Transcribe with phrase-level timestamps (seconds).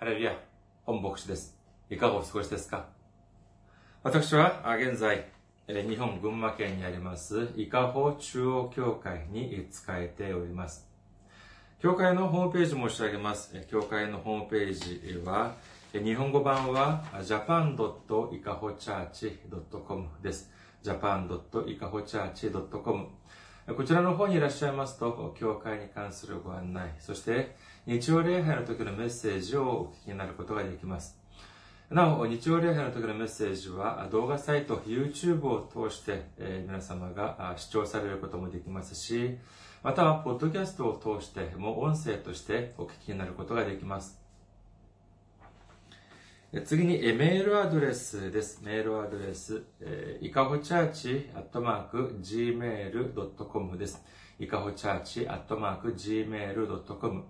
[0.00, 0.32] ハレルヤ、
[0.86, 1.58] 本牧師です。
[1.90, 2.86] いかがお過ごしですか？
[4.02, 5.26] 私は現在、
[5.68, 10.88] 日本群馬県にあります、伊香保中央教会に仕えております。
[11.80, 13.54] 教会のホームページ申し上げます。
[13.70, 15.56] 教会のホームページは、
[15.92, 20.50] 日本語版は japan.ikahochurch.com です。
[20.82, 23.19] japan.ikahochurch.com
[23.76, 27.54] こちらの方にいらっしゃいますと、教会に関するご案内、そして
[27.86, 31.16] 日曜礼拝の時のメッセージをお聞きになることができます。
[31.90, 39.38] なお、日曜礼拝の時のメッセージは動画サイト、YouTube を通して、え、皆様が視聴されることもできますし、
[39.82, 44.19] または、ポッドキャストを通しても音声としてお聞きになることができます。
[46.64, 48.60] 次に、メールアドレスです。
[48.64, 49.62] メールアドレス、
[50.20, 54.04] いかほチャーチアットマーク gmail.com です。
[54.40, 57.24] いかほチャーチアットマーク gmail.com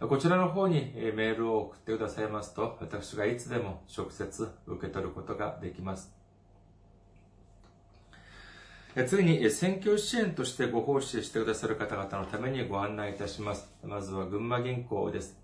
[0.00, 6.12] こちらの方にメールを送ってくださいますと、私がいつでも直接受け取ることができます。
[9.06, 13.72] 次に、選挙支援としてご奉仕してくださる方々のためにご案内いたします。
[13.84, 15.43] まずは群馬銀行です。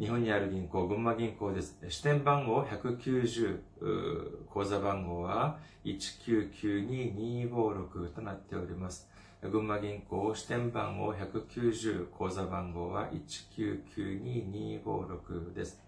[0.00, 1.76] 日本にある銀行、群馬銀行です。
[1.90, 9.10] 支店番号190、口座番号は1992256となっております。
[9.42, 13.10] 群馬銀行支店番号190、口座番号は
[13.58, 15.82] 1992256です。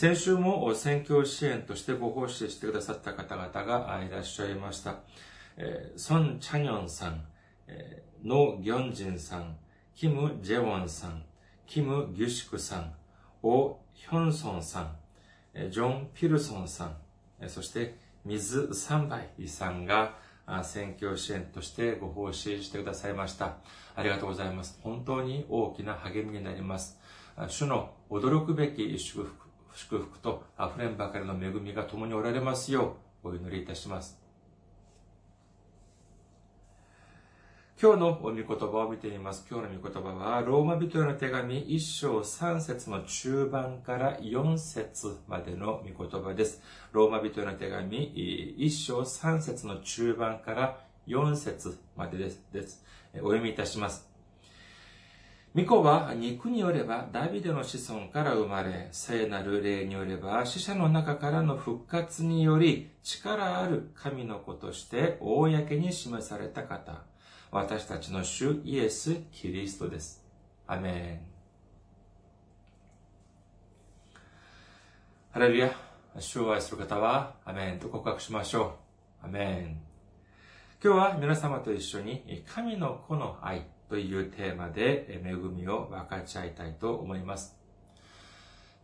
[0.00, 5.00] 先週も宣教支援としてご奉仕してくださった方々がいらっしゃいました。
[5.56, 7.24] えー、ソン・チャニョンさん、
[7.66, 9.56] えー、ノ・ギョンジンさん、
[9.96, 11.24] キム・ジェウォンさん、
[11.66, 12.92] キム・ギュシクさん、
[13.42, 16.94] オ・ヒョンソンさん、ジョン・ピルソンさ
[17.40, 20.14] ん、そして水・サンバイさんが
[20.62, 23.56] 宣教支援としてご奉仕してくださいました。
[23.96, 24.78] ありがとうございます。
[24.80, 27.00] 本当に大きな励みになります。
[27.48, 34.28] 主の驚くべき祝福祝福と溢れんばかりの恵みが共におられますようお祈りいたします。
[37.80, 39.46] 今日の御言葉を見てみます。
[39.48, 46.60] 今日の御言葉は、ローマ人への手紙1章3節の中盤から4節までの御言葉です。
[46.90, 52.18] ローマ人への手紙1章3節の中盤から4節まで。
[52.18, 54.07] ですお読みいたします。
[55.58, 67.02] 巫女は肉によればダビデの子孫から生まれ、聖なる霊によれば死者の中からの復活により力ある神の子として公に示された方。
[67.50, 70.24] 私たちの主イエス・キリストです。
[70.68, 71.26] アメン。
[75.32, 75.72] ハレルヤ。
[76.20, 78.76] 主を愛する方は、アメンと告白しましょ
[79.22, 79.26] う。
[79.26, 79.80] アメン。
[80.82, 87.56] 今日は皆様と一緒に、神の子の愛というテーマで恵みを分かち合いたいと思います。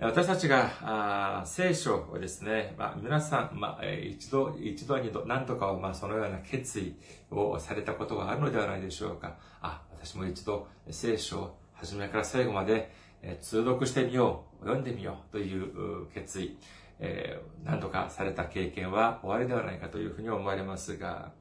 [0.01, 6.97] 私たちが聖書をですね、まあ、皆さん、まあ、一度、一度、二度、何とかは、まあ、そのような決意
[7.31, 9.37] をされたことがあるのではないでしょうか。
[9.61, 12.93] あ、私も一度聖書を初めから最後まで
[13.41, 16.59] 通読してみよう、読んでみようという決意、
[16.99, 21.33] えー、何とかされた経験は終わりではないかというふうに思われますが、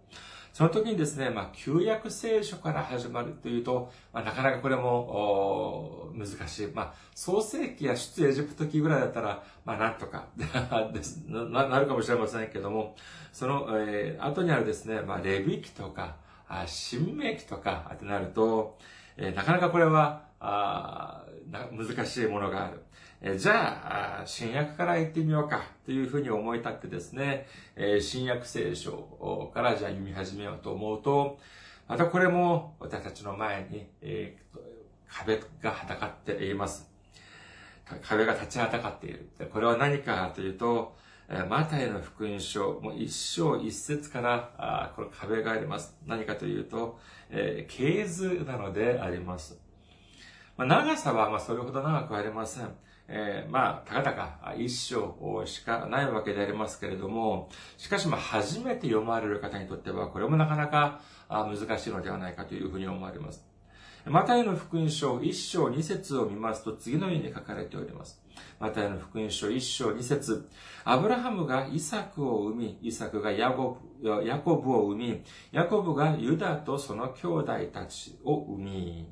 [0.54, 6.68] その時にですね、まあ、旧約聖書から始まるというと、まあ、なかなかこれも難しい。
[6.68, 10.28] まあ、創世記や出エジプト記ぐらいだったら、まあ、なんとか
[11.28, 12.96] な、なるかもしれませんけども、
[13.32, 16.18] その、えー、後にあるですね、まあ、レビ記とか、
[16.48, 18.78] あ新明記とかってなると、
[19.18, 21.26] えー、なかなかこれは、あ
[21.72, 22.80] 難しいものがある。
[23.26, 31.40] えじゃあ、新約から行ってみようかというふうに思い立ってですね、え新約聖書からじゃあ読み始めようと思うと、
[31.88, 34.36] またこれも私たちの前に、え、
[35.08, 36.92] 壁がはたかっています。
[38.02, 39.30] 壁が立ちはだかっている。
[39.54, 40.94] これは何かというと、
[41.48, 45.96] マタイの福音書、もう一章一節から、あこの壁があります。
[46.06, 47.00] 何かというと、
[47.30, 49.58] えー、系図なのであります。
[50.58, 52.76] まあ、長さはまあそれほど長くありません。
[53.08, 63.54] えー、まあ、たかだか一章しかないわけでありますけれども、しかしまあ、初めて読まれる方にとっては、これもなかなか難しいのではないかというふうに思われます。
[64.06, 68.22] マタイの福音書一章二節を見ますと次のように書かれております。
[68.60, 70.50] マタイの福音書一章二節
[70.84, 75.24] アブラハムがイサクを生み、イサクがヤコブヤコブを生み、
[75.54, 79.10] ヤコブがユダとその兄弟たちを生み、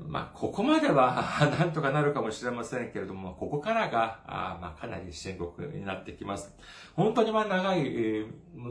[0.00, 1.24] まあ、ここまでは
[1.58, 6.54] なんとかなるかもしれませんけれども、ここからが、あまあ、かなり深刻になってきます。
[6.94, 8.26] 本当にまあ、長い、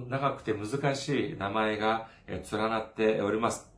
[0.07, 3.71] 長くて難しい名前が連なっております。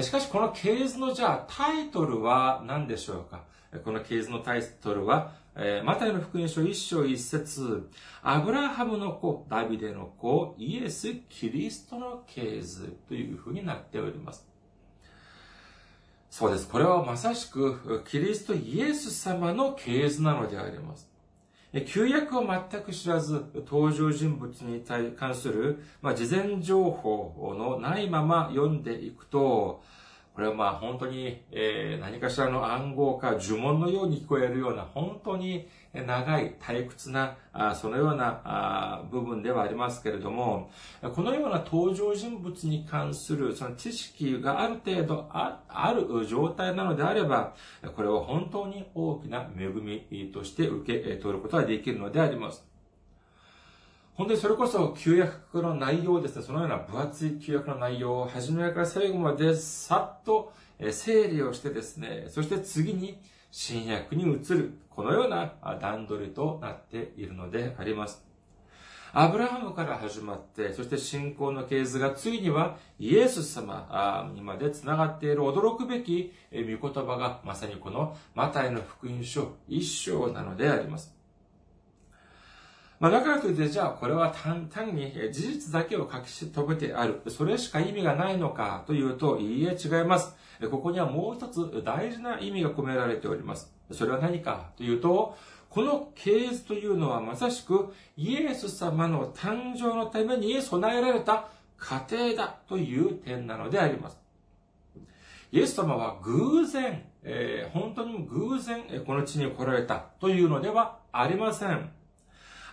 [0.00, 3.44] しかし、この系図のじゃあ、タイトルは何でしょうか？
[3.84, 7.90] この系図のタイトルは、えー、マタイの福音書一章一節、
[8.22, 14.47] アブラハムの子、ダビデの子、イエス・キリストの系図というふうになっております。
[16.30, 16.68] そうです。
[16.68, 21.08] これはまさしく、キリストイエス様の系図なのであります。
[21.86, 29.82] 旧約を全く知らず、登場人物に対関する、まあ、事前情報のないまま読んでいくと、
[30.38, 35.66] これはまあ本当に、えー、何かしらの暗号か呪文のように聞こえるような本当に
[36.06, 37.36] 長い退屈な
[37.74, 40.70] そのような部分ではありますけれども、
[41.14, 47.54] このような登場人物に関するその知識がある程度ある状態なのであれば、
[47.96, 52.64] これは本当に大きな恵みとして受け取ることができるのであります。
[54.14, 60.52] 本当にそれこそ旧約の内容ですね、そのような分厚い旧約の内容を初めから最後までさっと
[60.90, 68.24] 整理をしてですね、そして次に新約に移る、このような段取りとなっているのであります。
[69.12, 81.16] アブラハムから始まって、そして信仰の系図がついにはイエス様にまで繋がっている驚くべき御言葉がまさにこのマタイの福音書一章なのであります。
[83.00, 87.22] まあ、だからといって、じゃあこれは単単に事実だけを書き留めてある。
[87.28, 90.36] それしか意味がないのかというと、いいえ違います。
[90.66, 93.72] ここにはもう一つ大事な意味が込められております。
[93.92, 95.36] それは何かというと、
[95.70, 104.18] この系図というのはまさしくイエス様の誕生のために備えられた過程だという点なのであります。
[105.52, 111.90] イエス様は偶然、えー、本当に偶然この地に来られたというのではありません。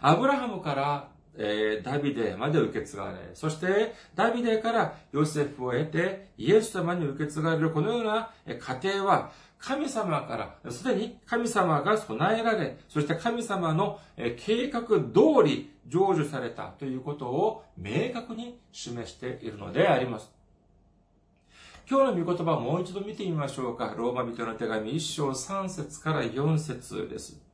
[0.01, 14.93] アブラハムから、えー、ダビデまで受け継がれ、そしてダビデからヨセフを得てイエス様に受け継がれるこのような過程は神様から、すでに神様が備えられ、そして神様の計画通
[15.43, 20.31] り成就されたということを明確に示しているのであります。
[21.89, 23.93] 今日の御言葉をもう一度見てみましょうか。
[23.95, 27.44] ローマ人の手紙1章3節から4節です。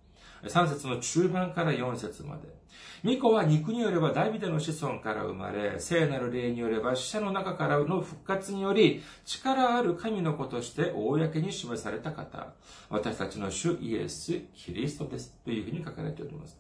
[0.43, 2.61] 3節の中盤から4節まで。
[3.03, 12.53] ミコは肉によればダビデの子孫から生まれ、聖なる霊によれば死者の中からの復活により、力ある神の子として公に示された方。
[12.89, 15.35] 私たちの主イエス・キリストです。
[15.43, 16.59] というふうに書かれております。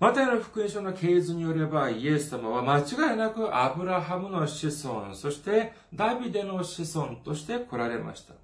[0.00, 8.39] マタイの福音書の系図によれば、イエス様は間違いなくアブラハムの子孫、そしてダビデの子孫として来られました。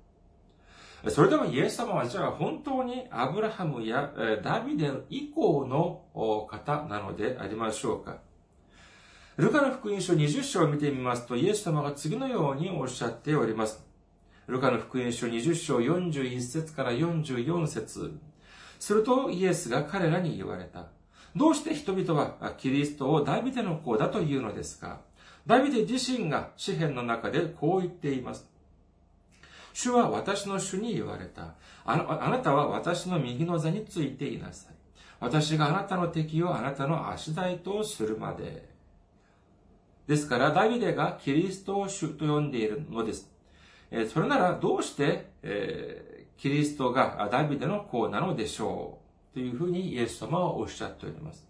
[1.09, 4.13] それでもイエス様はじゃあ本当にアブラハムや
[4.43, 6.03] ダビデ以降の
[6.49, 8.19] 方なのでありましょうか
[9.37, 13.85] ルカの福音書20章を見てみますと、イエス様が次のようにおっしゃっております。
[14.47, 18.19] ルカの福音書20章41節から44節
[18.79, 20.87] するとイエスが彼らに言われた。
[21.35, 25.01] どうして人々はキリストをダビデの子だというのですか
[25.47, 28.49] ダビデ自身が詩篇の中でこう言っています。
[29.77, 31.53] 主は私の主に言われた。
[31.85, 31.99] あ
[32.31, 34.75] なたは私の右の座についていなさい。
[35.21, 38.71] 私があなたの敵をあなたの足台とするまで。
[40.07, 43.31] ですから、ダビデがキリストを主と呼んでいるのです。
[43.91, 48.99] えそれなら、どうして、えー、キリストがダビデの子なのでしょ
[49.31, 51.47] うというふうにイエス様はおっしゃっております。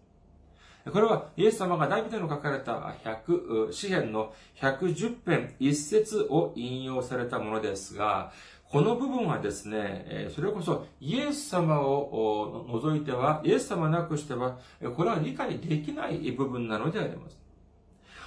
[0.92, 8.32] これは、イエス様がダビデの書かれた100、詩篇の110編一節を引用されたものですが、
[8.70, 14.58] この部分はですね、それこそイエス様を除いては、イエス様なくしては、
[14.96, 17.36] これは理解できない部分なのであります。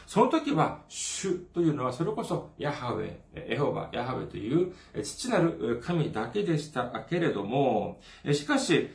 [0.06, 4.74] その時は、主というのは、それこそ、ヤハウェ、エホバ、ヤハウェという
[5.04, 8.02] 父なる神だけでしたけれども、
[8.34, 8.90] しかし、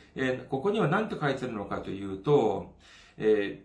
[0.49, 2.75] ここには何と書いてるのかというと、
[3.17, 3.61] え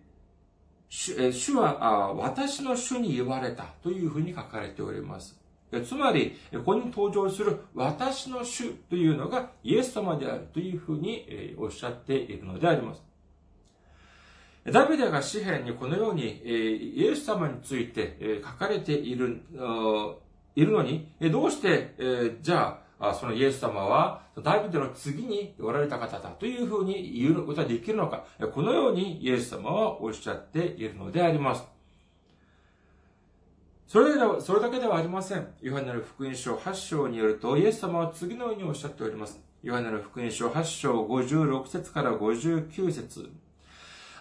[0.89, 5.39] ー、主は私の主に言われたというふうに書かれております。
[5.85, 13.03] つまり、ここに登場する私の主というのがイエス様であるというふうにおっしゃっているのであります。
[14.65, 19.43] ダビデが詩篇にこのようにイエス様について書かれている、
[20.57, 31.65] いるのに、どうして、じゃあ、そのイエス様は、ダビデの次におられた方だというふうに言うことができるのか、このようにイエス様はおっしゃっているのであります。
[33.87, 35.49] それでは、それだけではありません。
[35.63, 39.41] ヨハネの福音書8章によると、イエス様は次のようにおっしゃっております。
[39.63, 43.31] ヨハネの福音書8章56節から59節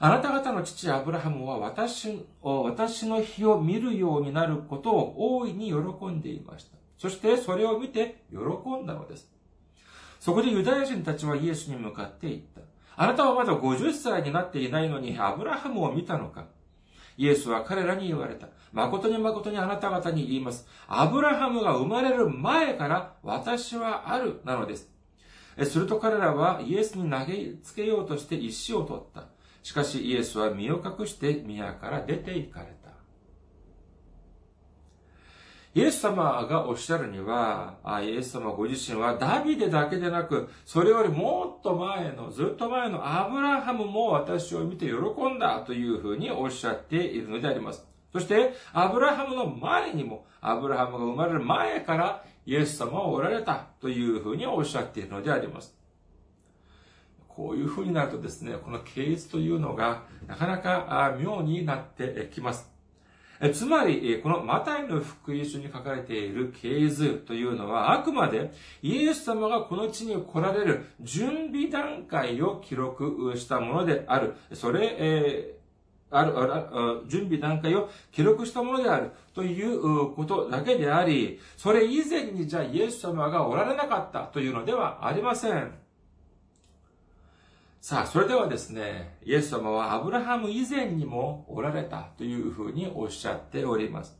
[0.01, 6.77] あなた方の父アブラハムは私私の日を見るようになることを大いに喜んでいました。
[6.99, 9.27] そしてそれを見て喜んだのです。
[10.19, 12.61] そこでユダヤ人たちはイエスに向かって言った。
[12.97, 16.45] あなたはまだ50歳になっていないのにアブラハムを見たのか
[17.17, 18.47] イエスは彼らに言われた。
[18.73, 20.67] 誠に誠にあなた方に言います。
[20.87, 24.89] アブラハムが生まれる前から私はある、なのです。
[25.65, 29.25] すると彼らはイエスに投げつけようとして石を取った。
[29.63, 32.78] しかしイエスは身を隠して宮から出て行かれた。
[35.79, 44.93] イエス様がおっしゃるには、イエス様ご自身はダビデだけでなく、それよりもっと前の、ずっと前のアブラハムも私を見て喜
[45.33, 47.87] んだというふうにおっしゃっているのであります。
[48.11, 55.77] そして、アブラハムの前にも、アブラハムが生まれる前からイエス様はおられたというふうにおっしゃっているのであります。
[57.29, 62.69] こういうふうになるとですね、この系図というのがなかなか妙になってきます。
[63.53, 74.35] つまり、このマタイの福音書に書かれている系図というのは、あくまでイエス様がこの地に来られる準備段階を記録したものである。
[74.53, 85.88] それ、えー、ある、ある、準備段階を記録したものであるということだけであり、それ以前にじゃあイエス様がおられなかったというのではありません。
[87.81, 94.19] さあ、それではですね、イエス様はアブラハム以前にもおられたというふうにおっしゃっております。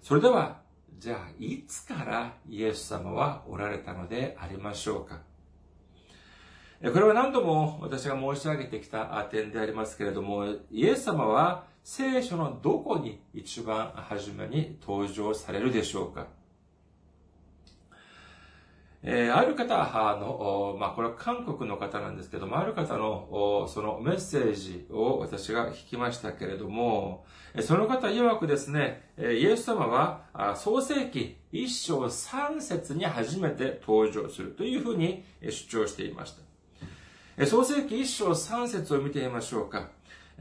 [0.00, 0.60] それでは、
[1.00, 5.22] じゃあ、いつからイエス様はおられたのでありましょうか？
[6.84, 16.28] これは何度も私が申し上げてきた点でありますけれども、イエス様は聖書のどこに一番初めに登場されるでしょうか？
[19.06, 19.76] えー、ある方
[20.18, 27.26] の、まあ、これは韓国の方なんですけども、ある方の、そのメッセージを私が聞きましたけれども、
[27.60, 36.34] その方曰くですね、イエス様は創世記一章三節に初めて登場するというふうに主張していまし
[37.36, 37.46] た。
[37.46, 39.90] 創世記一章三節を見てみましょうか。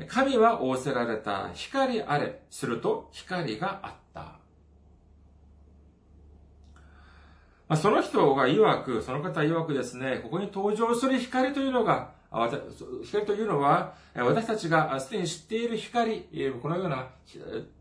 [0.08, 4.03] 神は仰せられた光あれ、すると光があった。
[7.74, 12.12] まあ、その人が曰く、その方曰くですね、ここに登場する光というのが、
[13.04, 16.22] 光というのは、私たちがすでに知っている光、
[16.62, 17.08] このような、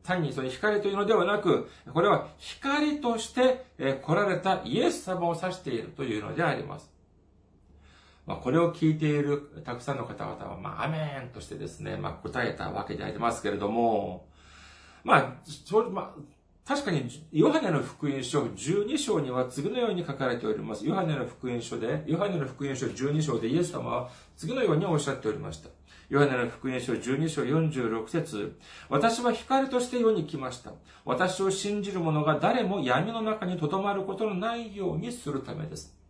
[0.03, 3.67] 単にその光というのではなく、これは光として
[4.03, 6.91] 来られたイエス様を指しているというのであります。
[8.25, 14.27] まあ、これを聞いているたくさんの方々は、まあ、アメンとしてですね、まあ、答えたわけでありますけれども、
[15.05, 16.21] まあ、そまあ、
[16.65, 20.87] 確かに、ヨハネの福音書12章には次のように書かれております。
[20.87, 25.71] ヨハネの福音書で、ヨハネの福音書12章でイエス様は次のようにおっしゃっておりました。
[26.09, 30.73] ヨハネの福音書12章46節私は光として世に来ました。
[31.05, 36.02] 私を信じる者が誰も闇の中に留まることのないようにするためです。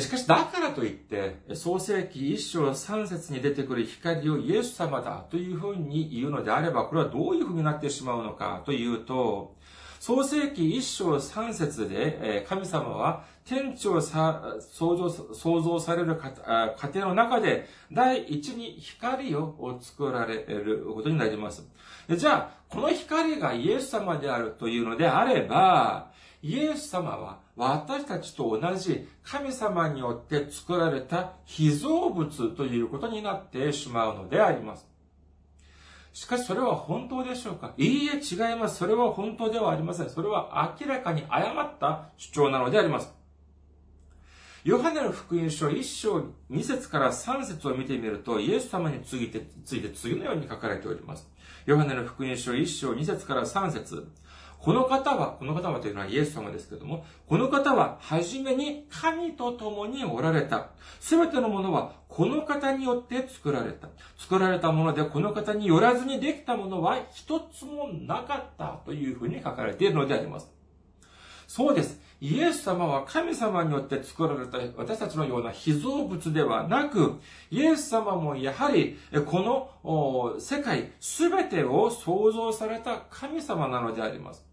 [0.00, 9.56] しかし、だからといって、創世記一章三節に出てくる光をイエス様だというふうに言うのであれば、これはどういうふうになってしまうのかというと、
[10.00, 16.30] 創世記一章三節で、神様は天地を創造される過
[16.82, 21.66] 程の中で、第一に光を作られることになります。
[22.10, 26.10] じゃあ、この光がイエス様であるというのであれば、
[26.42, 34.86] イエス様は私たちと同じ神様によって作られた被造物ということになってしまうのであります。
[36.12, 37.72] しかしそれは本当でしょうか？
[37.76, 38.76] いいえ違います。
[38.76, 40.10] それは本当ではありません。
[40.10, 43.12] それは明らかに誤った主張なのであります。
[44.64, 51.30] ヨハネの福音書1章2節から3節を見てみると、イエス様についてついて次のように書かれております。
[51.66, 54.08] ヨハネの福音書1章2節から3節
[54.66, 60.70] この方は、この方はというのはイエス様ですけども、この方は初めに神と共におられた。
[60.98, 63.86] すべてのものはこの方によって作られた。
[64.18, 70.52] 作られたものでこの方によらずにできたものは一つもなかったというふうに書かれているのであります。
[71.46, 72.00] そうです。
[72.20, 77.20] イエス様は神様によって作られた私たちのような被造物ではなく、
[77.52, 84.44] イエス様もやはりこの世界すべてを創造された神様なのであります。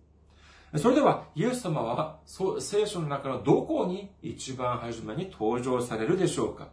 [0.77, 2.19] それでは、イエス様は
[2.59, 6.69] 聖書の中のどこに一番初めに登場されるでしょうか？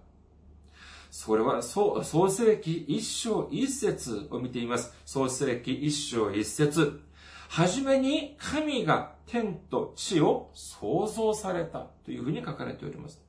[1.11, 4.95] それは創世記一章一節を見ています。
[5.05, 7.01] 創世記一章一節。
[7.51, 13.21] はじめに神が天と地を創造されたというふうに書かれております。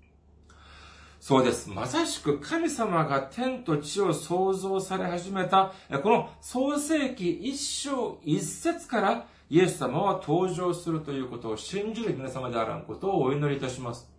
[1.20, 1.70] そうです。
[1.70, 14.10] まさしく神様が天と地を創造され始めた、この創世記一章一節からイエス様は登場するということを信じる皆様であらんことをお祈りいたします。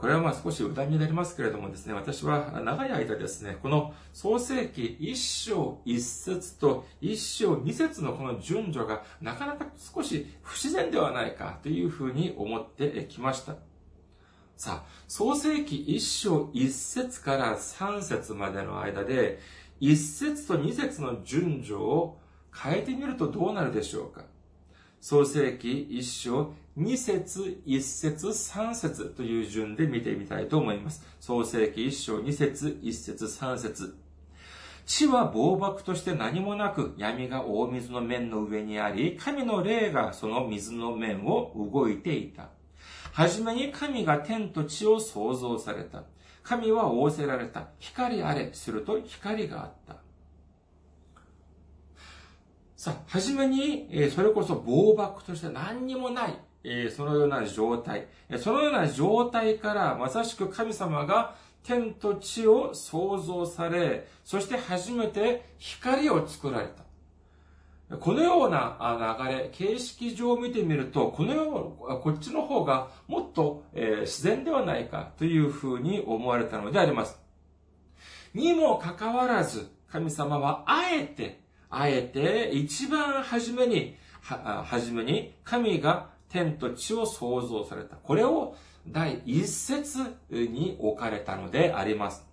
[0.00, 13.54] これはまあ少し歌になりますけれどもですね、私は長い間ですね、この創世記一章一節と一章二節のこの順序がなかなか少し不自然ではないかというふうに思ってきました。
[14.56, 19.38] さあ、創世記一章一節から三節までの間で、
[19.78, 22.18] 一節と二節の順序を
[22.62, 24.24] 変えてみるとどうなるでしょうか？
[25.00, 31.04] 創世記一章二節、一節、三節という順で見てみたいと思います。
[31.20, 33.94] 創世記一章二節、一節、三節。
[34.84, 42.50] 地は暴漠として何もなく闇が大水の面の上にあり、神の霊がその水の面を動いていた。
[43.12, 46.04] はじめに神が天と地を創造された。
[46.42, 47.68] 神は仰せられた。
[47.78, 48.50] 光あれ。
[48.52, 49.96] すると光があった。
[52.76, 58.06] さあ、はじめに、それこそ暴漠として何にもない、そのような状態。
[58.38, 66.68] そのような状態から、まさしく神様が天と地を創造され、そして初めて光を作られ
[67.88, 67.96] た。
[67.96, 68.76] このような
[69.18, 77.18] 流れ、形式上を見てみると、このよう、こっちの方がもっと、自然ではないかというふうに思われたのであります。
[78.34, 87.96] にもかかわらず、神様はあえてあえて一番初めに、は、初めに神が天と地を創造された。
[87.96, 88.56] これを
[88.88, 89.98] 第一節
[90.30, 92.26] に置かれたのであります。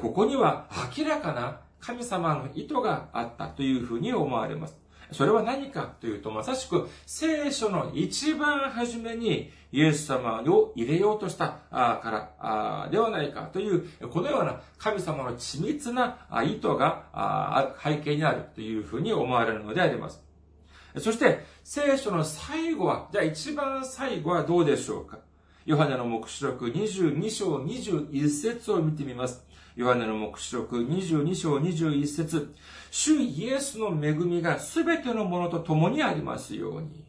[0.00, 4.76] ここには明らかな神様の意図があったというふうに思われます。
[5.12, 20.22] それは何かというと、まさしく聖書の一番初めにイエス様を入れようとしたからではないかという、このような神様の緻密な意図が背景にあるというふうに思われるのであります。
[20.98, 25.18] そして、聖書の最後は、じゃあ一番最後はどうでしょうか？
[25.66, 29.45] ヨハネの目視録22章21節を見てみます。
[29.76, 32.54] ヨハネの目視録22章21節
[32.90, 37.04] 主イエスの恵みが全てのものと共にありますように。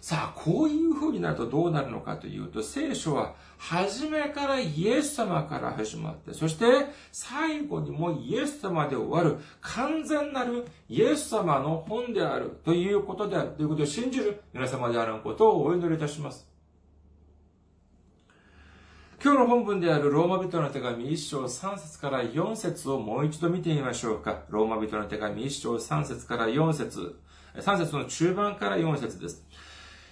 [0.00, 6.64] さあ、こういう風になるとどうなるのかというと、聖書は初めからイエス様から始まって、そして
[7.12, 16.53] 最後にもイエス様で終わる完全なるイエス様の本であるということであるということを信じる皆様であることをお祈りいたします。
[19.24, 24.42] 今日の本文であるローマ人の手紙1章3節から4節をもう一度見てみましょうか。
[24.50, 27.18] ローマ人の手紙1章3節から4節
[27.54, 29.42] 3節の中盤から4節です。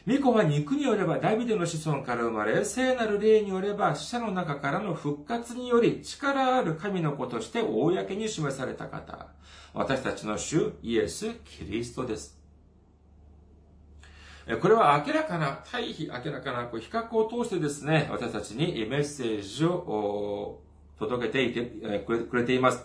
[0.07, 9.27] 巫女は肉によればダビデの子孫から生まれ、聖なる霊によれば死者の中からの復活により力ある神の子として公に示された方。
[9.75, 12.42] 私たちの主イエス・キリストです。
[14.61, 20.61] これは明らかな、対比明らかな比較を通してですね、私たちにメッセージを
[20.99, 21.65] 届けていて
[22.01, 22.85] くれています。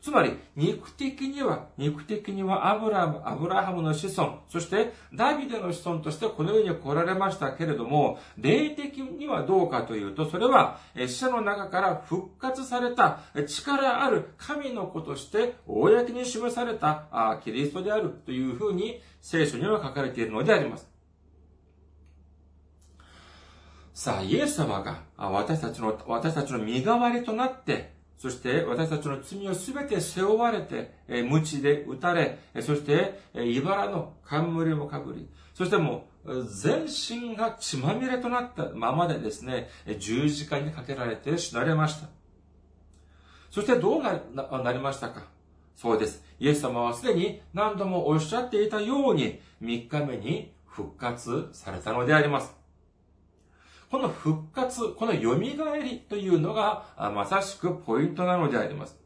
[0.00, 20.97] つまり、肉的には、肉的にはアブラム、アブラハムの子孫、そしてダビデの子孫としてこの世に来られましたけれども、霊的にはどうかというと、それは死者の中から復活された力ある神の子として公に示されたキリストであるというふうに聖書には書かれているのであります。
[23.98, 42.06] さあ、イエス様が私たちの、私たちの身代わりとなって、そして私たちの罪をすべて背負われて、え無知で打たれ、そして、え茨の冠もかぶり、そしてもう全身が血まみれとなったままでですね、十字架にかけられて死なれました。
[43.50, 44.12] そしてどうな
[44.62, 45.24] なりましたか？
[45.74, 46.22] そうです。
[46.38, 52.57] イエス様はすでに何度もおっしゃっていたように、3日目に復活されたのであります。
[53.90, 58.98] この復活、この蘇りというのが、まさしくポイントなのであります。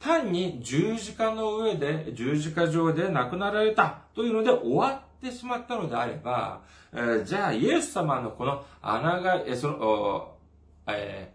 [0.00, 10.36] 単に十字架の上で、十字架上で亡くなられたというので終わってしまったのであれば、えー、じゃあイエス様のこの穴が、えその、
[10.86, 11.32] え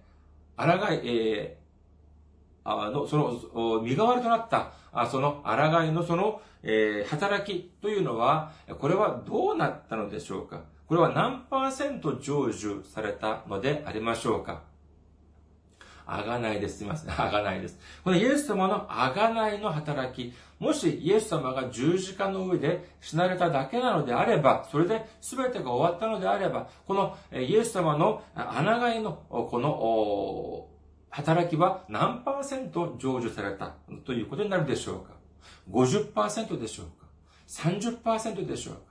[0.58, 1.62] ー、穴が、えー、
[2.64, 10.62] あの、その、身代わりとなった、あその、抗いのその、えー、働きというのは、これはどうなったのでしょうか？
[10.92, 14.64] これは何パーセント成就されたのでありましょうか？
[16.06, 16.80] あがないです。
[16.80, 17.12] すみません。
[17.18, 17.80] あがないです。
[18.04, 30.68] このイエス様のあがないの働き、もしイエス様が十字架の上で死なれただけなのであれば、それで全てが終わったのであれば、このイエス様の穴がいのこの
[31.10, 35.14] 働きは何パーセント成就されたということになるでしょうか
[35.72, 37.08] ?50% でしょうか
[37.48, 38.82] ?30% でしょうか？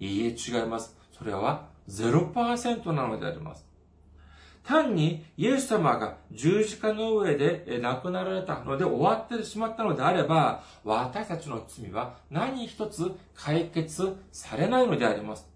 [0.00, 0.95] いいえ、違います。
[1.16, 3.66] それは0%なのであります。
[4.66, 15.48] 単にイエス様が十字架の上で亡くなられたので終わってしまったのであれば、私たちの罪は何一つ解決されないのであります。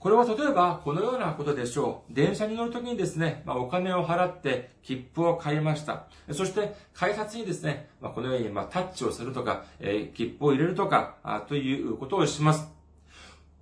[0.00, 2.14] これは例えばこのようなことでしょう。
[2.14, 6.06] 電車に乗るときにですね、まあ、お金を払って切符を買いました。
[6.32, 12.79] そして改札にですね、まあ、このようにまタッチをするとか、えー、切符を入れるとかあということをします。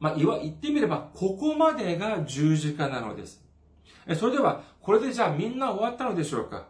[0.01, 3.43] まあ、言ってみれば、ここまでが十字架なのです。
[4.17, 6.69] それでは、これでじゃあみんな終わったのでしょうか？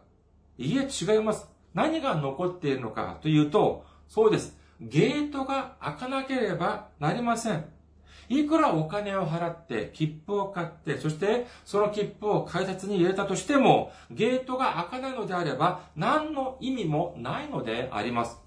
[0.57, 1.47] いいえ、違います。
[1.73, 4.57] 何が残っているのかというと、そうです。
[4.81, 7.65] ゲートが開かなければなりません。
[8.29, 18.39] いくらお金を払って切符を買って、そしてその切符を改札に入れたとしても、ゲートが開かないのであれば、何の意味もないのであります。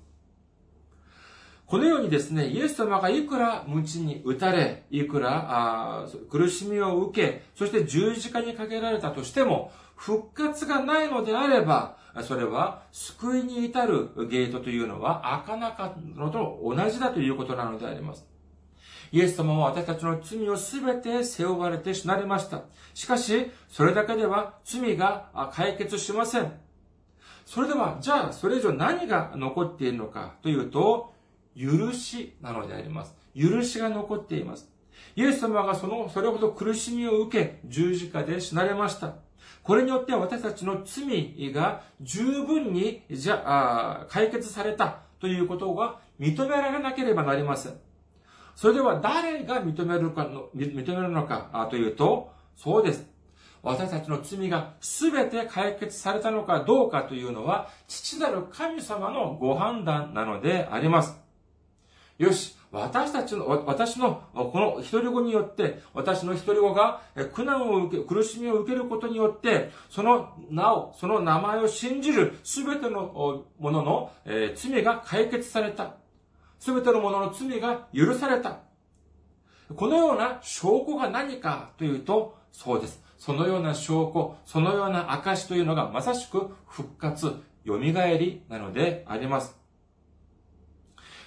[1.67, 18.27] このようにですね、イエス様がいくら鞭に打たれ、いくら苦しみを受け、そして十字架にかけられたとしても、復活がないのであれば、それは救いに至るゲートというのは開かなかったのと同じだということなのであります。
[19.13, 22.63] イエス様は私たちの罪をすべて背負われて死なれました。
[22.95, 26.53] しかし、それだけでは罪が解決しません。
[27.45, 31.13] それでは、じゃあ、それ以上何が残っているのかというと、
[31.57, 33.15] 許しなのであります。
[33.37, 34.71] 許しが残っています。
[35.17, 39.15] イエス様がその、それほど苦しみを受け、十字架で死なれました。
[39.63, 43.43] これによって私たちの罪が十分に、じゃ、
[44.03, 47.75] あ解決されたということが認められなければなりません。
[48.55, 53.07] それでは誰が認めるかの、認めるのかというと、そうです。
[53.63, 61.17] 私たちの罪が全て解決されたのかどうかというのは、父なる神様のご判断なのであります。
[62.23, 67.03] よし、私たちの、私のこの一人子によって、私の一人子が
[67.35, 75.97] 苦難を受け、苦しみを受けることによって、その名を、その名前を信じるすべてのものの、え罪が解決された。
[76.61, 78.61] すべてのものの罪が許された。
[79.75, 83.03] このような証拠が何かというと、そうです。
[83.19, 87.35] そのような証拠、そのような証というのがまさしく復活、
[87.67, 89.62] 蘇りなのであります。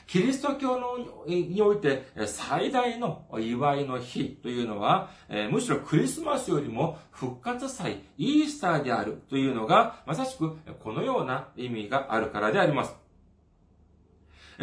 [0.07, 5.09] キリスト教のにおいて最大の祝いの日というのは、
[5.51, 12.95] むしろクリスマスよりも復活祭、イースターであるというのが、まさしくこのような意味があるからであります。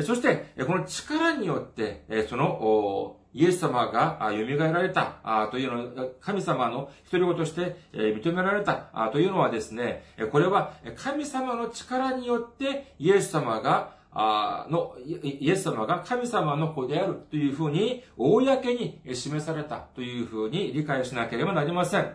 [0.04, 22.12] そして、この力によって、その、イエス様が蘇られたというの、神様の一人子として認められたというのはですね、これは神様の力によってイエス様があの、イエス様が神様の子であるというふうに、公に示されたというふうに理解しなければなりません。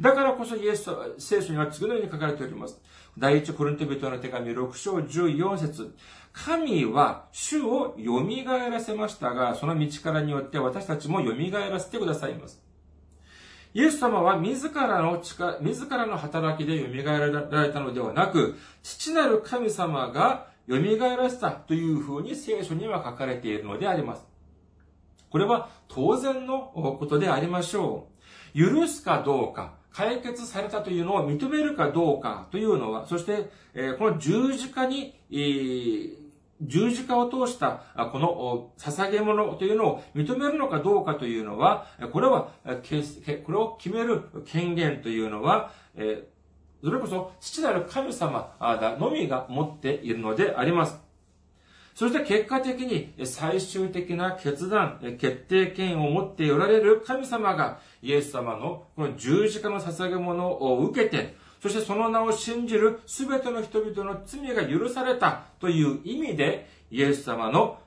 [0.00, 2.80] だからこそイエス、聖書には次のように書かれております。
[3.16, 5.94] 第一コリント人の手紙6章14節
[6.32, 12.60] 神は主を蘇らせましたが、その道からによって私たちも蘇らせてくださいます。
[13.72, 17.26] イエス様は自らの力、自らの働きで蘇ら
[17.62, 20.76] れたのではなく、父なる神様が蘇
[21.16, 24.26] らせたというふうに聖書には書かれているのであります。
[25.30, 26.60] これは当然の
[26.98, 28.06] ことでありましょ
[28.54, 28.58] う。
[28.58, 33.50] 許すかどうか、解決されたというのを認めるかどうかというのは、そして、
[33.98, 35.14] この十字架に、
[36.62, 42.50] 十字架を通したこの捧げ物というのを認めるのかどうかというのは、これは、
[43.44, 45.72] これを決める権限というのは、
[46.84, 48.54] それこそ父なる神様
[49.00, 51.00] のみが持っているのであります。
[51.94, 67.78] そして結果的に最終的な決断、決定権を持っておられる神様がイエス様のこの十字架の捧げ物を受けて、そしてその名を信じる全ての人々の罪が許されたという意味で、イエス様の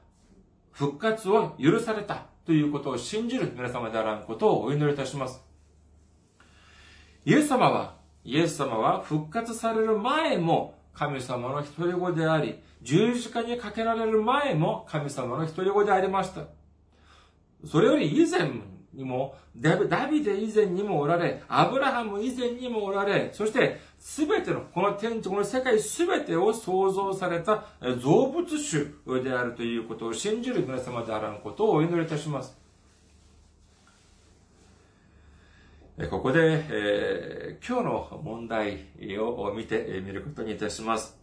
[0.71, 5.43] 復活を許されたということを信じる皆様であらんことをお祈りいたします。
[7.25, 7.96] イエス様は、
[8.27, 16.41] イエス様は復活される前も神様の一人子であり、十字架にかけられる前も神様の一人子でありました。
[17.65, 18.49] それより以前
[18.93, 27.63] にも、ダビデ以前にもおられ、アブラハム以前にもおられ、そしてすべての、この天地、この世界すべてを創造された
[28.01, 28.91] 造物主
[29.23, 32.66] であるということを信じる皆様であらんことをお祈りいたします。
[36.05, 38.85] ここで、えー、今日の問題
[39.19, 41.17] を見てみることにいたします。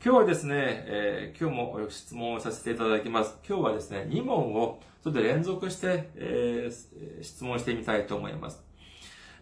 [0.00, 0.54] 今日はですね、
[0.86, 3.36] えー、今日も質問をさせていただきます。
[3.44, 8.62] 今日はですね、2問をちょっと連続して、えー、質問してみたいと思います。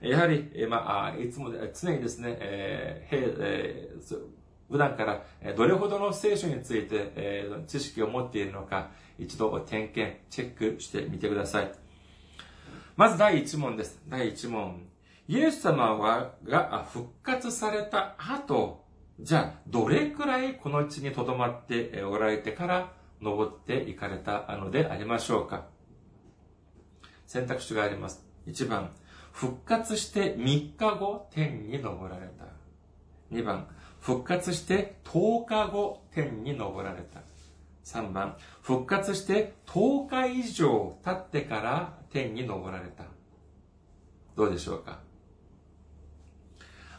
[0.01, 4.19] やはり、え、まあ、いつも常にですね、えーえー、
[4.71, 5.23] 普段から
[5.55, 11.88] どれほどの聖書について、えー、知識を持っているのか、一度点検、チェックしてみてください。
[12.99, 14.03] まず第一問です。
[14.09, 14.89] 第一問。
[15.29, 18.87] イエス様は、が復活された後、
[19.21, 25.67] じゃあ、どれくらいこの地に留まっておられてから登っていかれたのでありましょうか？
[27.25, 28.27] 選択肢があります。
[28.49, 28.91] 1番、
[29.31, 32.47] 復活して3日後、天に登られた。
[33.31, 33.69] 2番、
[34.01, 37.21] 復活して10日後、天に登られた。
[37.85, 43.05] 3番、復活して10日以上経ってから天に昇られた。
[44.37, 45.01] どうでしょうか？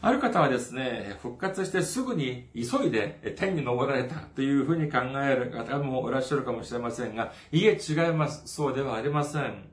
[0.02, 8.42] ある方はですね、復活してすぐに急いで天に昇られたというふうに考える方もいらっしゃるかもしれませんが、いえ違います。
[8.46, 9.68] そうではありません。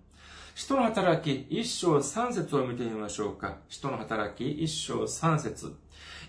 [0.53, 3.59] 使徒の働き一章三節を見てみましょうか。
[3.69, 5.75] 使徒の働き一章三節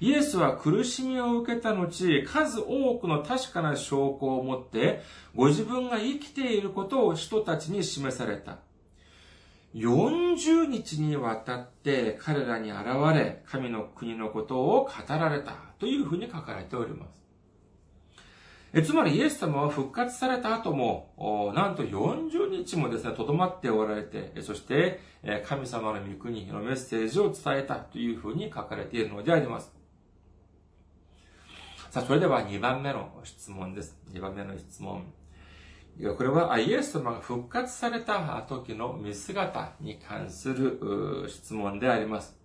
[0.00, 5.00] イエスは苦しみを受けた後、数多くの確かな証拠を持って、
[5.34, 8.58] ご自分が生きていることを人たちに示された。
[9.74, 17.18] 40日にわたって彼らに現れ、神の国のことを語られたというふうに書かれております。
[18.72, 25.00] えつまりイエス様は復活された後も、なんと40日もですね、とどまっておられて、そして、
[25.46, 29.72] 神様の御国のメッセージを伝えたというふうに書かれているのであります。
[31.90, 33.96] さあ、それでは2番目の質問です。
[34.12, 35.02] 2番目の質問。
[36.16, 42.36] これはイエス様が復活された時の見姿に関する質問であります。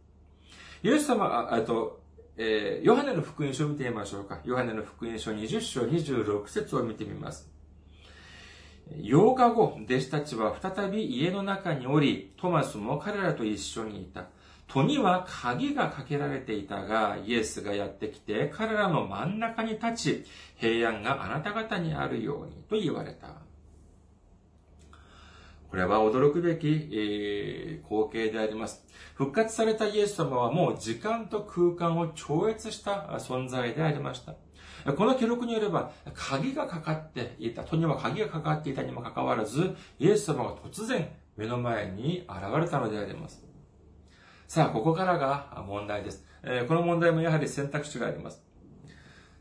[0.82, 2.02] イエス様、えと、
[2.36, 4.40] えー、ヨハネの福音書を見てみましょうか。
[4.44, 7.48] ヨハネの福音書20章26節を見てみます。
[8.92, 14.26] 8日後、弟子たちは再び家の中におり、トマスも彼らと一緒にいた。
[14.68, 20.26] 戸には鍵がかけられていたが、イエスがやってきて、彼らの真ん中に立ち、
[20.58, 23.43] 平安があなた方にあるように、と言われた。
[25.74, 28.86] これは驚くべき、えー、光景であります。
[29.16, 34.36] 復活されたイエス様はもう時間と空間を超越した存在でありました。
[34.92, 43.44] この記録によれば、鍵がかかっていた、とにも鍵がかかっていたにもかかわらず、イエス様が突然目の前に現れたのであります。
[44.48, 46.24] さあ、ここからが問題です。
[46.68, 48.44] この問題もやはり選択肢があります。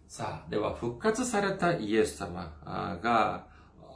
[0.08, 2.50] さあ、では復活されたイエス様
[3.02, 3.51] が、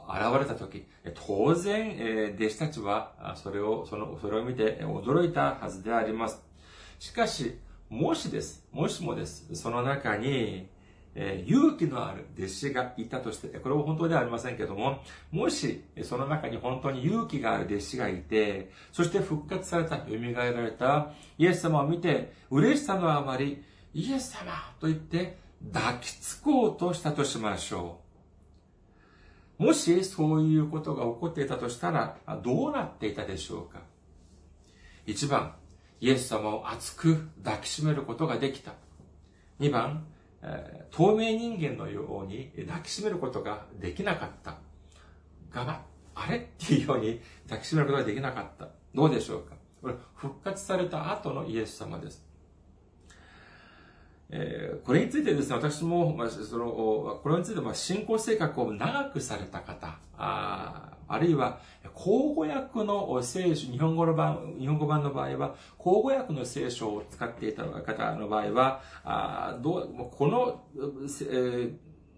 [0.07, 0.85] 現れた時、
[1.27, 6.41] 当然、え弟子たちは、それを、その、それを見て驚いたはずであります。
[6.99, 8.65] しかし、もしです。
[8.71, 9.53] もしもです。
[9.55, 10.67] その中に、
[11.19, 25.37] え勇気のある弟子がいたとして、これは本当ではありませんけども、もし、その中に本当に勇気がある弟子がいて、そして復活された、蘇られたイエス様を見て、嬉しさのあまり、イエス様と言って
[25.73, 28.06] 抱きつこうとしたとしましょう。
[29.57, 33.81] もしそういうことが起こっていたとしたら、どうなっていたでしょうか？
[35.05, 35.55] 一番、
[35.99, 38.73] イエス様を熱く抱きしめることができた。
[39.57, 40.05] 二番、
[40.91, 44.57] 透明人間のように抱きしめることができなかった。
[45.51, 45.81] が、
[46.13, 46.37] あれ？
[46.37, 48.67] っていうように抱きしめることができなかった。
[48.93, 49.55] どうでしょうか？
[49.81, 52.23] これ、復活された後のイエス様です。
[54.29, 56.67] えー、これについてですね、私も、まあ、その、
[57.23, 61.61] これについて、まあ、信仰生活を長くされた方、ああるいは、
[61.93, 71.73] 口語訳の聖書、日本語の版、日本語版の場合は、口語訳の聖書を使っていた方の場合は、あどうこの、えー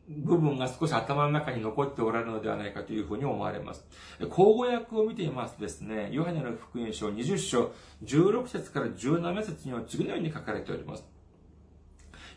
[0.10, 3.86] 部分が少し頭の中に残っておられるのではないかというふうに思われます。
[4.32, 7.72] 口語訳を見ていますとですね、ヨハネの福音書20章
[8.04, 11.19] 16節から17節には次のように書かれております。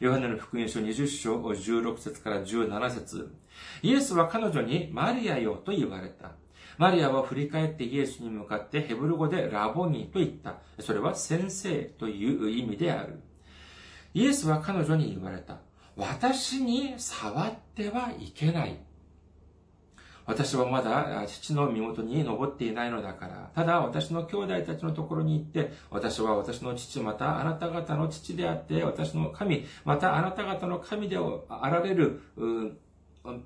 [0.02, 3.32] ヨハネの福音書20章16節から17節
[3.82, 6.32] イエスは彼女にマリアよと言われた。
[6.76, 10.56] マリアは振り返ってイエスに向かってヘブル語でラボニーと言った。
[10.80, 13.20] それは先生という意味である。
[14.12, 15.58] イエスは彼女に言われた。
[15.94, 18.80] 私に触ってはいけない。
[20.24, 31.16] 私はまだ父の身元に登っていないのだから、ただ私の兄弟たちのところに行って、私は私の父、またあなた方の父であって、私の神、またあなた方の神で
[31.48, 32.22] あられる、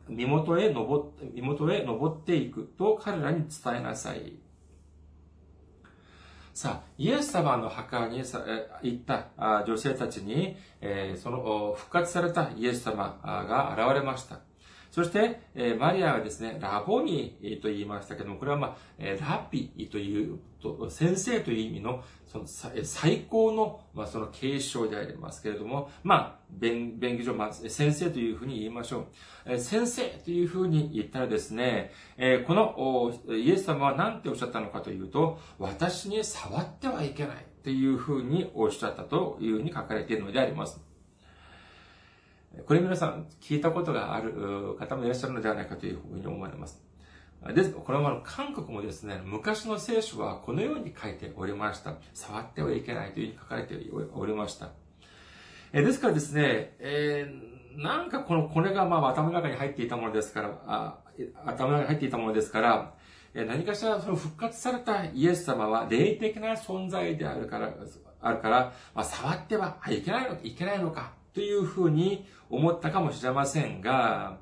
[0.09, 4.35] 身元へ登って、身元へ登っていくと彼らに伝えなさい。
[6.55, 9.29] さあ、イエス様の墓に行った
[9.67, 10.57] 女性たちに、
[11.17, 14.41] その復活されたイエス様が現れました。
[14.90, 29.07] そして、えマリアはですね、ラボニーと言いましたけども、これはまあ、ラピという、と先生という意味の、その最高の、まあ、その継承でありますけれども、まあ、便宜上、まあ、先生というふうに言いましょう。
[29.46, 40.81] え先生というふうに言ったらですね、えこのイエス様は何ておっしゃったのかというと、私に触ってはいけないというふうにおっしゃったというふうに書かれているのであります。
[42.64, 46.83] これ皆さん聞いたことがある方もいらっしゃるのではないかというふうに思われます。
[47.55, 47.71] です。
[47.71, 51.95] これは韓国もですね、昔の聖書はこのように書いておりました。
[52.14, 53.75] 触ってはいけないというふうに書かれて
[54.14, 54.71] おりました。
[55.73, 60.99] えですからですね、えー、なんかこの、これがまあ頭の中に入っていたものですから、あ
[61.45, 62.95] 頭の中に入っていたものですから、
[63.35, 67.73] え何かしらその復活されたイエス様は霊的な存在であるから、
[68.23, 74.39] あるから、まあ、触ってはいけないのか、いけないのか、というふうに思ったかもしれませんが、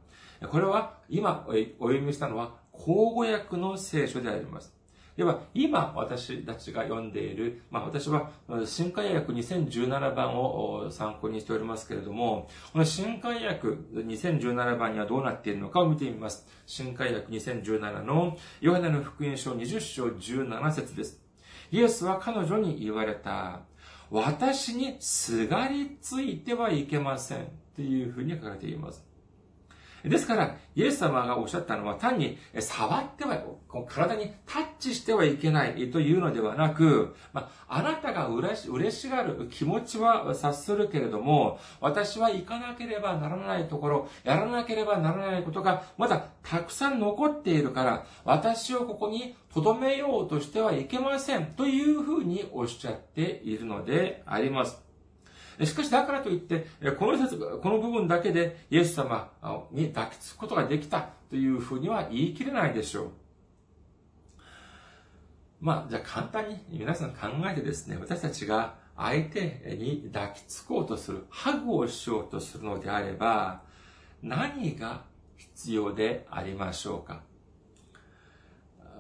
[0.51, 4.75] これは今お読みしたのは、口語訳の聖書であります。
[5.17, 8.31] では、今私たちが読んでいる、まあ私は
[8.67, 16.49] 新海訳2017番を参考にしておりますけれども、この新海訳2017番にはどうなっているのかを見てみます。
[16.67, 21.23] 新海訳2017のヨハネの福音書20章17節です。
[21.71, 23.61] イエスは彼女に言われた。
[24.11, 27.64] 私にすがりついてはいけません。
[27.75, 29.05] というふうに書かれています。
[30.05, 33.43] ですから、イエス様がおっしゃったのは単に触っては、
[33.89, 54.84] 体にタッチしてはいけないというのではなく、まあ、あなたが嬉しがる気持ちは察するけれども、私は行かなければならないところ、やらなければならないことがまだたくさん残っているから、私をここに留めようとしてはいけませんというふうにおっしゃっているのであります。
[55.63, 56.67] しかしだからといって、
[56.99, 59.31] この説、この部分だけでイエス様
[59.71, 63.11] に抱きつくことができたというふうには言い切れないでしょう。
[65.61, 73.63] まあ、じゃあ簡単に皆さん考えてですね、私たちが相手に抱きつこうとする、ハグをしようとするのであれば、
[74.23, 75.05] 何が
[75.37, 77.23] 必要でありましょうか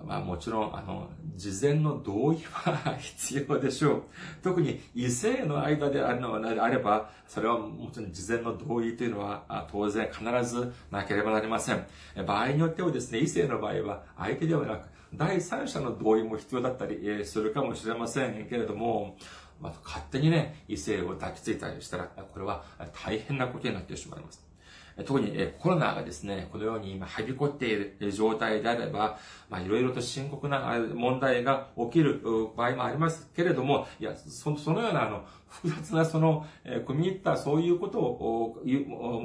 [0.06, 4.02] まあもちろん、あの、事前の同意は必要でしょう。
[4.42, 11.86] 特に異性の間であるのであれば、それはもちろん事前の同意というのは当然必ずなければなりません。
[12.26, 19.16] 場合によってはですね、異性の場合は相手ではなく、第三者の同意も必要だったりするかもしれませんけれども、
[19.60, 22.64] まあ、勝手にね、異性を抱きついたりしたら、これは
[23.04, 24.44] 大変なことになってしまいます。
[25.02, 29.18] 特にコロナがですね、このように今、はびこっている状態であれば、
[29.50, 32.20] まあ、いろいろと深刻な問題が起きる
[32.56, 38.62] 場合もありますけれども、いや、そそのような、あの、複雑な、その、え込み入ったそういうことを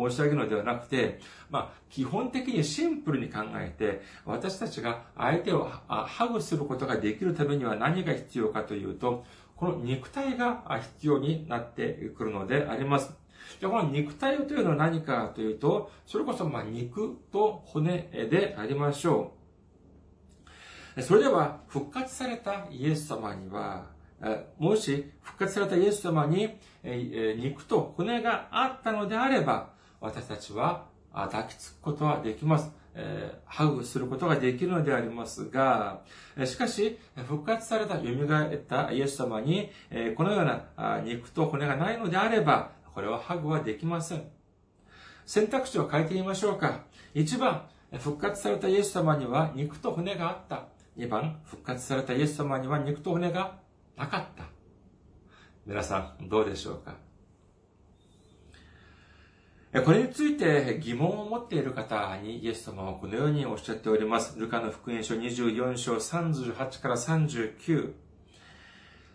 [0.09, 1.19] 申し上げるのではなくて、
[1.51, 9.23] まあ、基本的にシンプルに考えて、私たちが相手をハグすることができるためには何が必要かというと、
[9.55, 10.63] この肉体が
[10.97, 13.18] 必要になってくるのであります。
[13.59, 19.33] じゃこの肉体というのは何かというと、それこそまあ肉と骨でありましょ
[20.97, 21.01] う。
[21.01, 23.87] それでは、復活されたイエス様には、
[24.57, 26.57] もし復活されたイエス様に
[27.37, 29.69] 肉と骨があったのであれば、
[30.01, 32.71] 私たちは抱きつくことはできます。
[33.45, 36.01] ハグすることができるのでありますが、
[36.45, 36.97] しかし、
[37.27, 39.69] 復活された、蘇ったイエス様に、
[40.17, 44.23] このような肉と骨がないのであれば、これはハグはできません。
[45.25, 46.85] 選択肢を変えてみましょうか。
[47.13, 47.67] 1番、
[47.99, 50.65] 復活されたイエス様には肉と骨があった。
[50.97, 53.57] 2番、復活されたイエス様には肉と骨が
[53.95, 54.43] なかった。
[55.65, 56.95] 皆さん、どうでしょうか？
[59.85, 64.39] これについて疑問を持っている方にイエス様はこのようにおっしゃっております。
[64.39, 67.93] ルカの福音書24章38から39。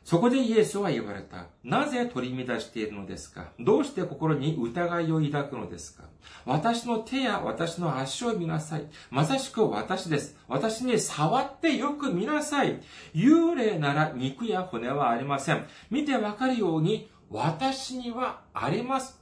[0.05, 1.47] そこでイエスは言われた。
[1.65, 3.53] なぜ取り乱しているのですか？
[3.59, 6.05] どうして心に疑いを抱くのですか？
[6.45, 8.85] 私の手や私の足を見なさい。
[9.11, 10.37] まさしく私です。
[10.47, 12.83] 私に触ってよく見なさい。
[13.15, 15.67] 幽霊なら肉や骨はありません。
[15.91, 19.19] 見てわかるように私にはあります。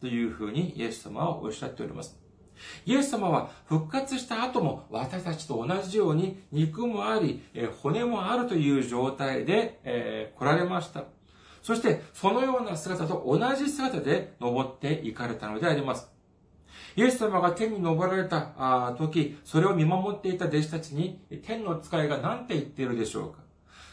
[0.00, 2.19] というふうにイエス様はおっしゃっております。
[2.86, 7.42] イエス様は復活した後も私たちと同じように肉もあり、
[7.82, 11.04] 骨もあるという状態で、えー、来られました。
[11.62, 16.10] そしてそのような姿と同じ姿で登っていかれたのであります。
[16.96, 23.38] イエス様が天に登られた時、それを見守っていた弟子たちに天の使いが何て言っているでしょうか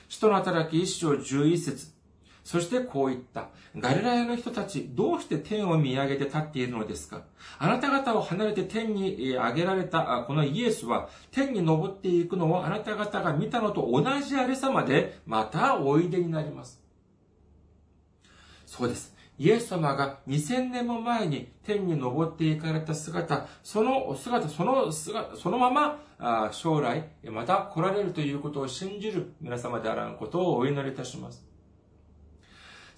[0.09, 1.96] 使徒の働き一章十一節
[2.47, 3.49] そしてこう言った。
[3.75, 7.23] ガリラヤの人たち、どうして天を見上げて立っているのですか？
[7.59, 16.81] あなた方を離れて天に上げられたこのイエスは、天に登っていくのをあなた方が見たのと同じありさまで、またおいでになります。
[18.65, 19.13] そうです。
[19.37, 31.46] イエス様が2000年も前に天に登っていかれた姿、その姿、その姿、そのまま将来、また来られるということを信じる皆様であらんことをお祈りいたします。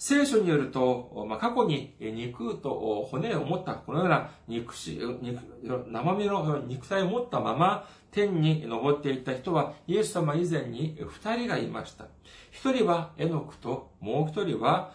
[0.01, 12.05] 聖書によると、まあ、過去に肉と骨を持ったこのような肉し、生身の肉体を持ったまま天に登っていった人はイエス様以前に二人がいました。
[12.49, 14.93] 一人はエノクともう一人は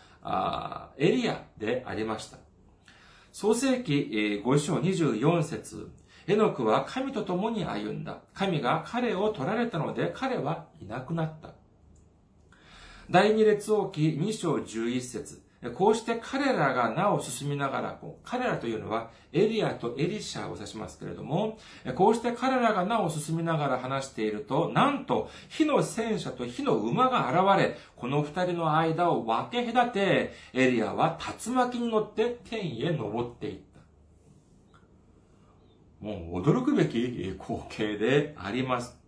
[0.97, 2.39] エリアでありました。
[3.31, 5.91] 創世記5章24節
[6.27, 8.21] エノクは神と共に歩んだ。
[8.33, 11.51] 神が彼を取られたので彼はいなくなった。
[13.11, 15.43] 第二列王記2章11節
[15.77, 21.59] こうして彼らが名を進みながら、彼らというのはエリアとエリシャを指しますけれども、
[21.95, 33.65] こうして彼らが名を進みながら話していると、なんと火の戦車と火の馬が現れ、この二人の間を分け隔て、エリアは竜巻に乗って天へ登っていった。
[36.05, 39.04] もう驚くべき光景であります。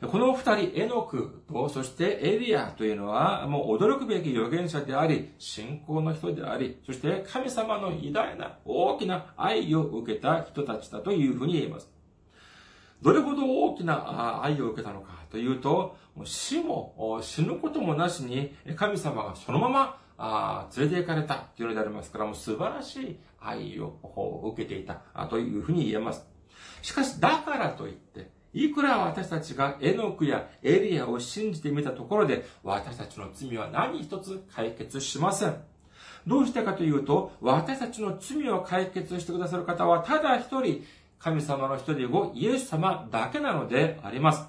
[0.00, 11.90] この二人、エノクと、そしてエリアというのは、もう驚くべき預言者であり、信仰の人であり、そして神様の偉大な大きな愛を受けた人たちだというふうに言えます。
[13.02, 19.68] どれほど大きな愛を受けたのかというと、死も死ぬこともなしに神様がそのま
[20.18, 23.98] ま連れて行かれたというのでありますから、もう素晴らしい愛を
[24.52, 26.26] 受けていたというふうに言えます。
[26.80, 35.56] しかし、だからといって、いくら私たちがエノクやエリアを信じてみたところで、私たちの罪は何一つ解決しません。
[36.26, 40.84] どうしてかというと、私たちの罪を解決してくださる方は、ただ一人、
[41.18, 44.46] 神様の一人をイエス様だけなのであります。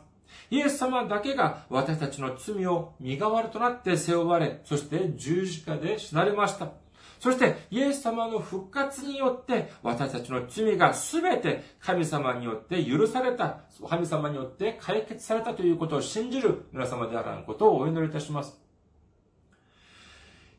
[0.49, 6.81] イエス様だけが私たちの罪を身代わりとなって背負われ、そして十字架で死なれました。
[7.22, 18.60] そして、イエス様の復活によって、私たちの罪がすべて神様によって許された、神様によって解決されたということを信じる皆様であることをお祈りいたします。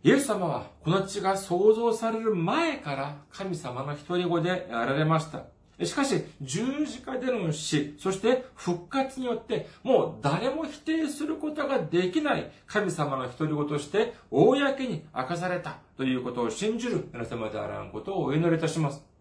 [0.05, 5.52] イエス様は、この地が創造される前から神様の一人子であられました。
[5.85, 19.12] しかし、十字架での死、そして復活によって、もう誰も否定することができない神様の独り言として、公に明かされたということを信じる皆様であらんことをお祈りいたします。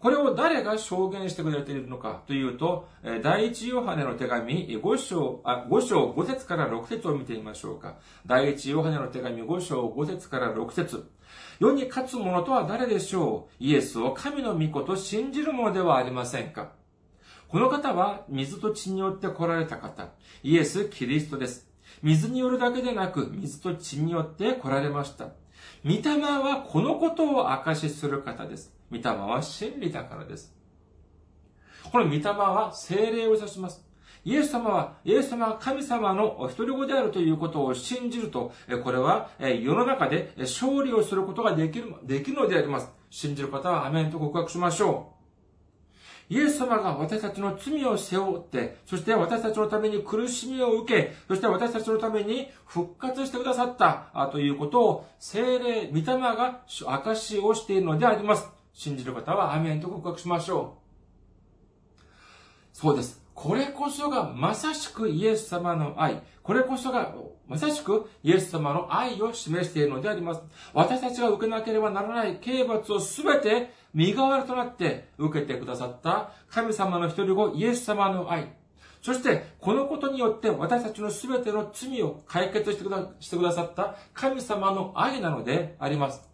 [0.00, 2.88] これを誰が証言してくれているのかというと、
[3.22, 7.96] 第一ヨハネの手紙5章、あ、5章5節から6節を見てみましょうか。
[8.24, 11.10] 第一ヨハネの手紙5章5節から6節
[11.58, 13.64] 世に勝つ者とは誰でしょう？
[13.64, 16.72] イエスを神の御子と信じる者ではありませんか？
[17.48, 20.10] この方は水と血によって来られた方、
[20.44, 21.66] イエス・キリストです。
[22.02, 25.30] 水によるだけでなく、水と血によって来られました。
[25.84, 28.72] 御霊はこのことを証しする方です。
[28.90, 30.54] 御霊は真理だからです。
[31.90, 33.84] この御霊は精霊を指します。
[34.24, 42.90] イエス様は、イエス様は神様の一人子であるということを信じると、これは世の中で勝利をすることができる、できるのであります。
[43.10, 45.12] 信じる方はアメンと告白しましょ
[46.30, 46.34] う。
[46.34, 58.57] イエス様が私たちの罪を背負って、そして私たちのために苦しみを受け、そして私たちのために復活してくださったということを、精霊、御霊が証をしているのであります。
[58.78, 60.78] 信じる方はアメンと告白しましょ
[62.00, 62.02] う。
[62.72, 63.20] そうです。
[63.34, 66.22] これこそがまさしくイエス様の愛。
[66.44, 67.12] これこそが
[67.48, 70.42] まさしくイエス様の愛を示しているのであります。
[70.74, 78.52] 私たちが受けなければならない刑罰をすべて身代わりとなって受けてくださった神様の一人子イエス様の愛。
[79.02, 86.28] そして、このことによって私たちの全ての罪を解決してくだしてくださった神様の愛なのであります。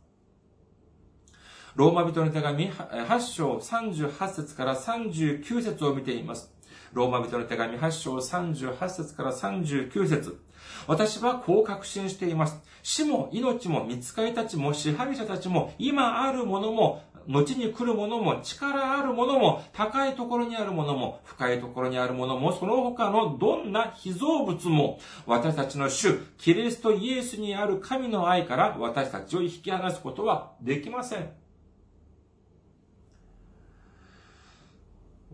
[1.75, 6.53] ローマ人の手紙8章38節から39節を見ています。
[6.93, 10.39] ローマ人の手紙8章38節から39節
[10.87, 12.61] 私はこう確信しています。
[12.85, 31.44] 死も命も見つかりたちも支配者たちも今あるものも後に来るものも、力あるものも、高いところにあるものも、深いところにあるものも、その他のどんな被造物も、私たちの主、キリストイエスにある神の愛から私たちを引き離すことはできません。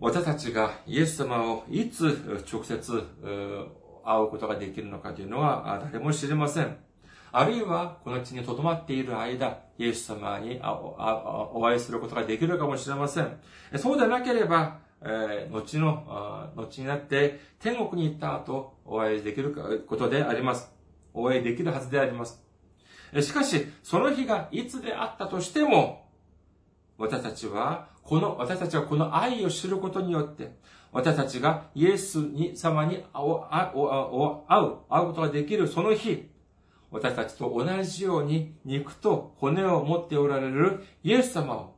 [0.01, 3.05] 私たちがイエス様をいつ直接
[4.03, 6.77] 会うことができるのかというのは誰も知りません。
[7.33, 13.39] あるいはこの地に留まっている間、イエス様にお会いすることができるかもしれません。
[13.77, 19.55] そうでなければ、えー、後の、後になって天国に行った後、お会いできる
[19.87, 20.73] ことであります。
[21.13, 22.43] お会いできるはずであります。
[23.21, 26.09] しかし、その日がいつであったとしても、
[26.97, 30.53] 私たちは、この、私たちはこの愛を知ることによって、
[30.93, 36.29] 私たちがイエスに様に会う、会う、会うことができるその日、
[36.91, 41.77] 私たちと同じように肉と骨を持っておられるイエス様を、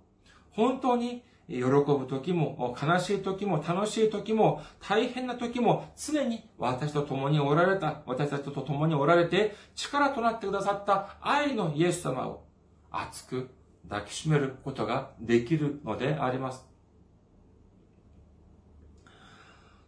[0.50, 12.44] 本当に喜ぶ時も、悲しい時も、楽しい時も、大変な時も、常に私と共におられた、私たちと共におられて、力となってくださった愛のイエス様を
[12.90, 13.50] 熱く
[13.88, 16.66] 抱きしめることができるのであります。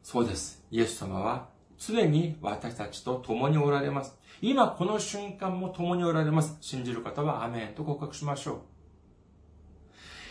[0.03, 0.65] そうです。
[0.71, 4.19] イエス様は常に私たちと共におられます。
[4.43, 6.57] 今この瞬間も共におられます。
[6.61, 8.61] 信じる方はアメンと告白しましょう。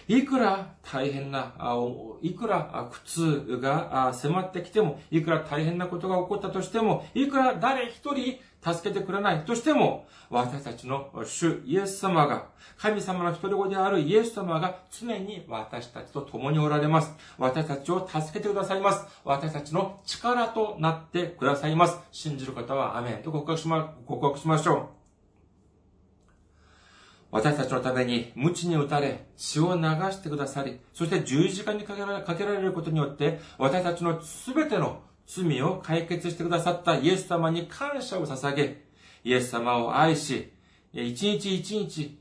[0.07, 1.53] いくら大変な、
[2.21, 12.45] いくら苦痛が迫ってきても、いくら大変なことが起こったとしても、いくら誰一人助けてくれないとしても、私たちの主イエス様が、
[12.77, 17.13] 神様の一人子であるイエス様が常に私たちと共におられます。
[17.37, 19.05] 私たちを助けてくださいます。
[19.25, 21.99] 私たちの力となってくださいます。
[22.11, 24.87] 信じる方はアメンと告白しま、告白しましょう。
[27.31, 38.83] 私たちのために無知に打たれ、血を流してくださり、そして十字架にかけられることによって、私たちのすべての罪を解決してくださったイエス様に感謝を捧げ、
[39.23, 40.51] イエス様を愛し、
[40.93, 42.17] 一日一日、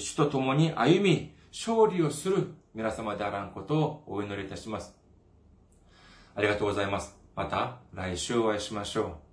[0.00, 4.94] 主と共に歩み、勝利をする皆様であらんことをお祈りいたします。
[6.34, 7.16] ありがとうございます。
[7.34, 9.29] また来週お会いしましょう。